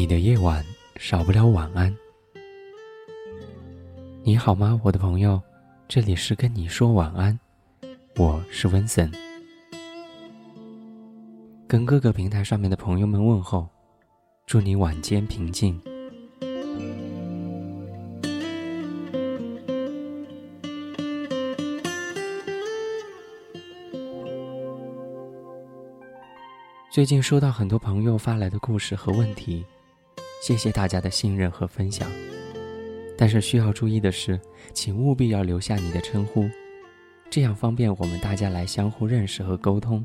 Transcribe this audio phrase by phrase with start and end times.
[0.00, 0.64] 你的夜晚
[0.96, 1.94] 少不了晚安。
[4.22, 5.38] 你好吗，我的朋友？
[5.88, 7.38] 这里是跟你说晚安，
[8.16, 9.12] 我是温森。
[11.68, 13.68] 跟各个平台上面的朋友们问候，
[14.46, 15.78] 祝你晚间平静。
[26.90, 29.62] 最近收到很多朋友发来的故事和问题。
[30.40, 32.10] 谢谢大家的信任和分享，
[33.16, 34.40] 但是需要注意的是，
[34.72, 36.48] 请务必要留下你的称呼，
[37.28, 40.02] 这样方便我们大家来相互认识和沟通。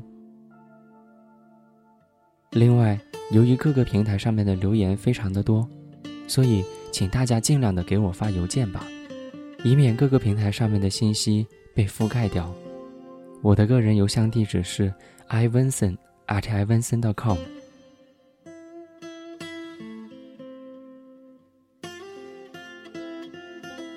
[2.50, 3.00] 另外，
[3.32, 5.66] 由于各个平台上面的留言非常的多，
[6.28, 6.62] 所以
[6.92, 8.86] 请大家尽量的给我发邮件吧，
[9.64, 12.54] 以免各个平台上面的信息被覆盖掉。
[13.42, 14.92] 我的个人邮箱地址是
[15.30, 17.38] ivenson at ivenson.com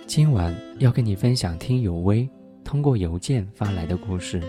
[0.09, 2.27] 今晚要跟你分享听友微
[2.63, 4.41] 通过邮件发来的故事，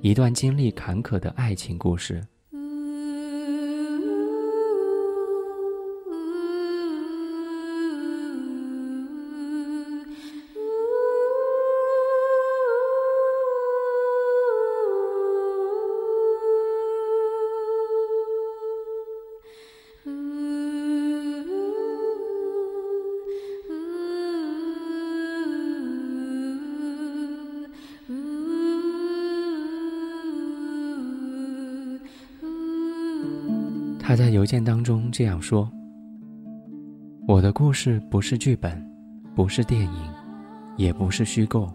[0.00, 2.26] 一段经历坎坷的爱情故事。
[34.06, 35.68] 他在邮件当中这样说
[37.26, 38.80] ：“我的故事不是剧本，
[39.34, 40.10] 不是电影，
[40.76, 41.68] 也不是虚构。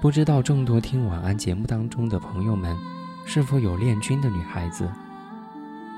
[0.00, 2.74] 不知道众多听晚安节目当中的朋友们，
[3.26, 4.88] 是否有恋军的女孩子？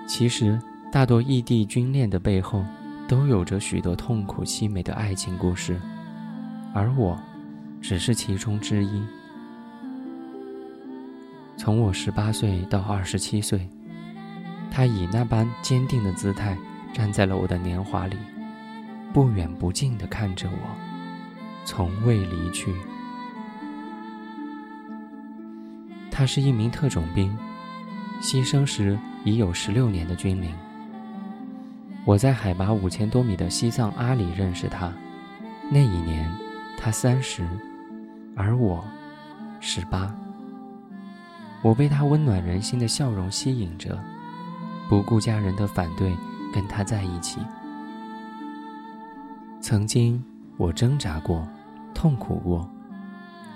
[0.08, 0.60] 其实，
[0.90, 2.64] 大多异地军恋的背后，
[3.06, 5.80] 都有着许多痛苦凄美的爱情故事，
[6.74, 7.16] 而我，
[7.80, 9.00] 只是其中之一。
[11.56, 13.64] 从我十八岁到二十七岁。”
[14.76, 16.58] 他以那般坚定的姿态
[16.92, 18.16] 站在了我的年华里，
[19.12, 20.68] 不远不近地看着我，
[21.64, 22.74] 从未离去。
[26.10, 27.38] 他是一名特种兵，
[28.20, 30.52] 牺牲时已有十六年的军龄。
[32.04, 34.92] 我在海拔五千多米的西藏阿里认识他，
[35.70, 36.28] 那一年
[36.76, 37.46] 他三十，
[38.34, 38.84] 而我
[39.60, 40.12] 十八。
[41.62, 43.96] 我被他温暖人心的笑容吸引着。
[44.88, 46.14] 不顾家人的反对，
[46.52, 47.40] 跟他在一起。
[49.60, 50.22] 曾经
[50.56, 51.46] 我挣扎过，
[51.94, 52.68] 痛苦过。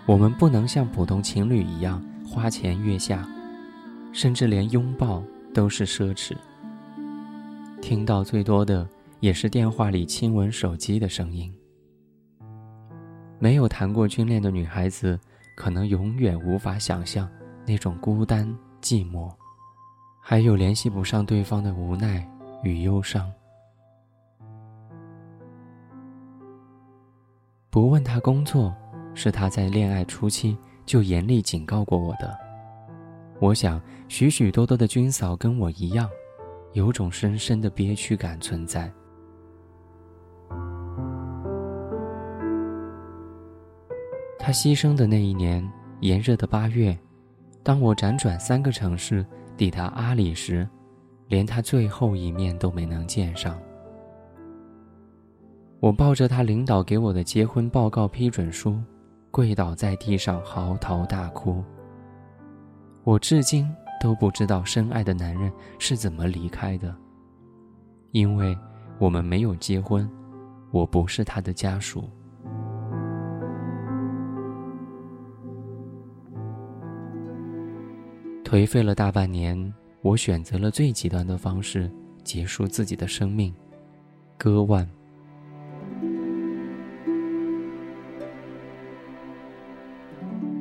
[0.06, 3.28] 我们不能像普通情侣一样花前月下，
[4.10, 5.22] 甚至连拥抱
[5.52, 6.34] 都是奢侈。
[7.82, 8.88] 听到最多的
[9.20, 11.52] 也是电话里亲吻手机的声音。
[13.38, 15.20] 没有谈过军恋的女孩子，
[15.54, 17.28] 可能永远无法想象
[17.66, 18.48] 那种孤单
[18.80, 19.30] 寂寞。
[20.30, 22.22] 还有联系不上对方的无奈
[22.62, 23.32] 与忧伤。
[27.70, 28.76] 不问他工作，
[29.14, 30.54] 是他在恋爱初期
[30.84, 32.38] 就严厉警告过我的。
[33.40, 36.06] 我想，许许多多的军嫂跟我一样，
[36.74, 38.92] 有种深深的憋屈感存在。
[44.38, 45.66] 他牺牲的那一年，
[46.00, 46.94] 炎热的八月，
[47.62, 49.24] 当我辗转三个城市。
[49.58, 50.66] 抵达阿里时，
[51.26, 53.58] 连他最后一面都没能见上。
[55.80, 58.80] 我抱着他领导给我的结婚报告批准书，
[59.32, 61.60] 跪倒在地上嚎啕大哭。
[63.02, 63.68] 我至今
[64.00, 66.94] 都不知道深爱的男人是怎么离开的，
[68.12, 68.56] 因为
[69.00, 70.08] 我们没有结婚，
[70.70, 72.08] 我不是他的家属。
[78.48, 81.90] 颓废了大半年，我选择了最极端的方式
[82.24, 83.54] 结束自己的生命——
[84.38, 84.88] 割腕。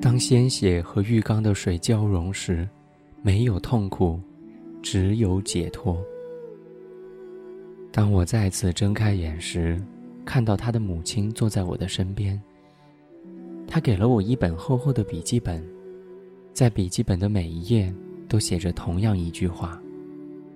[0.02, 2.68] 当鲜血和浴缸的水交融时，
[3.22, 4.20] 没有痛苦，
[4.82, 5.98] 只有解脱。
[7.90, 9.82] 当我再次睁开眼时，
[10.26, 12.38] 看到他的母亲坐在我的身边。
[13.66, 15.66] 他给了我一本厚厚的笔记本，
[16.58, 17.94] 在笔记本的每一页
[18.28, 19.80] 都写着同样一句话：“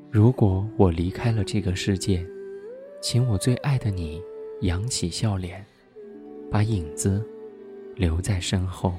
[0.09, 2.25] 如果我离开了这个世界，
[3.03, 4.19] 请我最爱的你
[4.61, 5.63] 扬起笑脸，
[6.49, 7.23] 把影子
[7.95, 8.95] 留在身后。”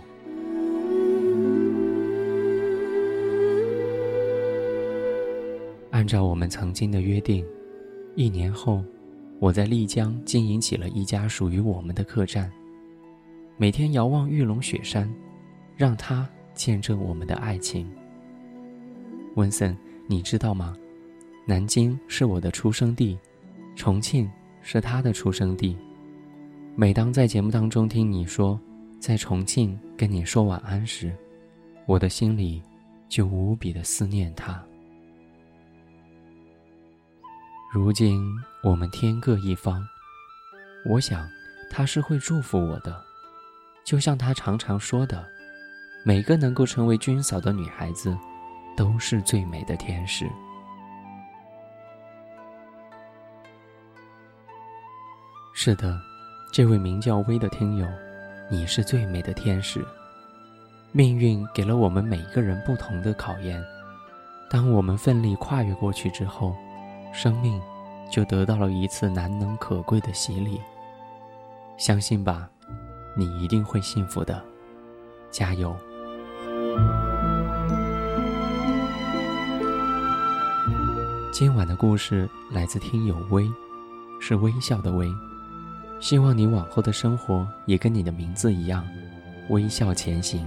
[5.90, 7.44] 按照我们曾经的约定。
[8.14, 8.80] 一年后，
[9.40, 12.48] 我在丽江经营起了一家属于我们的客栈。
[13.56, 15.12] 每天遥望玉龙雪山，
[15.76, 17.90] 让它见证我们的爱情。
[19.36, 19.76] 温森，
[20.06, 20.76] 你知道吗？
[21.46, 23.18] 南京是我的出生地，
[23.74, 24.30] 重庆
[24.62, 25.76] 是他的出生地。
[26.76, 28.58] 每当在节目当中听你说
[29.00, 31.14] 在重庆跟你说晚安时，
[31.86, 32.62] 我的心里
[33.08, 34.62] 就无比的思念他。
[37.72, 38.22] 如今
[38.62, 39.82] 我们天各一方，
[40.90, 41.26] 我想
[41.70, 43.02] 他是会祝福我的，
[43.84, 45.26] 就像他常常说的
[46.04, 48.16] ：“每个能够成为军嫂的女孩子，
[48.76, 50.28] 都是最美的天使。”
[55.54, 55.96] 是的，
[56.52, 57.86] 这位名叫薇的听友，
[58.50, 59.84] 你是最美的天使。
[60.90, 63.62] 命运给了我们每一个人不同的考验，
[64.50, 66.56] 当我们奋力跨越过去之后。
[67.14, 67.60] 生命
[68.10, 70.58] 就得到了一次难能可贵的洗礼。
[71.76, 72.48] 相信吧，
[73.14, 74.42] 你一定会幸福的，
[75.30, 75.76] 加油！
[81.30, 83.50] 今晚的故事来自听友微，
[84.20, 85.12] 是微笑的微。
[85.98, 88.84] 希望你往后的生活也跟你的名字一样，
[89.48, 90.46] 微笑前行。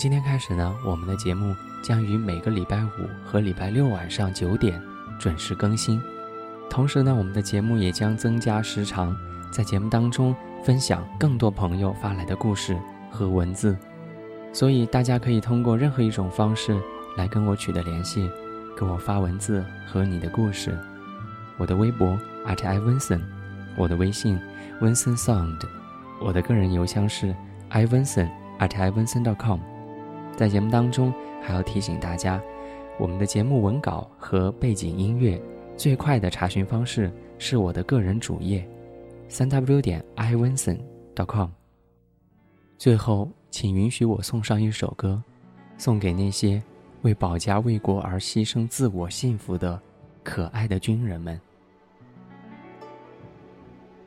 [0.00, 4.80] 今天开始呢，我们的节目将于每个礼拜五和礼拜六晚上九点
[5.18, 6.00] 准时更新。
[6.70, 9.14] 同时呢，我们的节目也将增加时长，
[9.50, 12.78] 在节目当中分享更多朋友发来的故事
[13.10, 13.76] 和文字。
[14.54, 16.80] 所以大家可以通过任何一种方式
[17.14, 18.26] 来跟我取得联系，
[18.74, 20.74] 给我发文字和你的故事。
[21.58, 23.22] 我的微博 at i v i n s o n
[23.76, 24.40] 我的微信
[24.80, 25.60] vincent sound，
[26.22, 27.36] 我的个人邮箱是
[27.70, 28.30] ivinson
[28.60, 29.60] at ivinson.com
[30.40, 32.40] 在节目当中，还要提醒大家，
[32.98, 35.38] 我们的节目文稿和背景音乐
[35.76, 38.66] 最快的查询方式是我的个人主页，
[39.28, 40.80] 三 w 点 i w i n s o n
[41.14, 41.50] dot com。
[42.78, 45.22] 最后，请允许我送上一首歌，
[45.76, 46.62] 送给那些
[47.02, 49.78] 为保家卫国而牺牲自我幸福的
[50.24, 51.38] 可爱的军人们。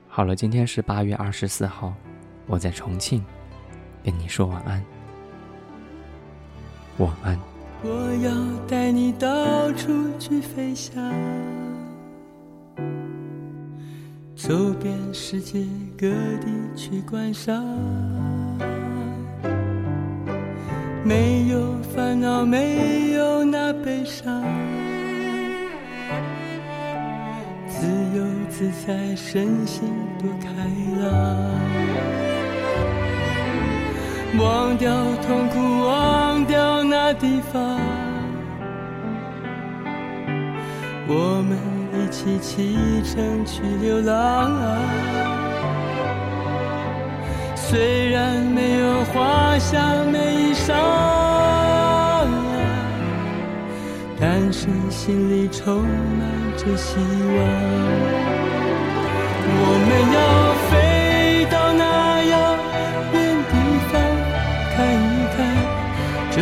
[0.08, 1.94] 好了，今天是八月二十四号，
[2.48, 3.24] 我在重庆，
[4.04, 4.84] 跟你说晚安。
[6.98, 7.38] 晚安。
[7.84, 7.90] 我
[8.24, 8.32] 要
[8.68, 9.28] 带你到
[9.74, 10.96] 处去飞翔，
[14.36, 15.66] 走遍世界
[15.98, 17.64] 各地去观赏，
[21.04, 24.44] 没有烦恼，没有那悲伤，
[27.68, 30.48] 自由自在，身心多开
[31.02, 31.50] 朗。
[34.40, 34.90] 忘掉
[35.22, 36.83] 痛苦，忘掉
[37.20, 37.80] 地方，
[41.08, 41.58] 我们
[41.94, 44.52] 一起启程去流浪。
[47.56, 50.74] 虽然没有花香美衣裳，
[54.20, 56.22] 但是心里充满
[56.58, 57.38] 着希望。
[59.46, 60.18] 我们要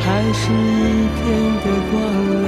[0.00, 1.24] 还是一片
[1.62, 1.94] 的光
[2.42, 2.46] 亮。